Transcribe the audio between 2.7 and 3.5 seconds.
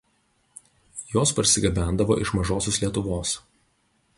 Lietuvos.